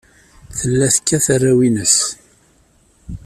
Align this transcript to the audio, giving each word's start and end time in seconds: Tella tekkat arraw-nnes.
Tella 0.57 0.87
tekkat 0.95 1.25
arraw-nnes. 1.35 1.97